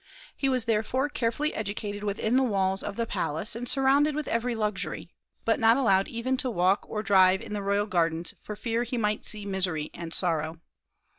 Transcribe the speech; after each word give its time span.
He 0.35 0.49
was 0.49 0.65
therefore 0.65 1.09
carefully 1.09 1.53
educated 1.53 2.03
within 2.03 2.35
the 2.35 2.41
walls 2.43 2.81
of 2.81 2.95
the 2.95 3.05
palace, 3.05 3.55
and 3.55 3.69
surrounded 3.69 4.15
with 4.15 4.27
every 4.27 4.55
luxury, 4.55 5.11
but 5.45 5.59
not 5.59 5.77
allowed 5.77 6.07
even 6.07 6.37
to 6.37 6.49
walk 6.49 6.83
or 6.89 7.03
drive 7.03 7.39
in 7.39 7.53
the 7.53 7.61
royal 7.61 7.85
gardens 7.85 8.33
for 8.41 8.55
fear 8.55 8.81
he 8.81 8.97
might 8.97 9.25
see 9.25 9.45
misery 9.45 9.91
and 9.93 10.11
sorrow. 10.11 10.59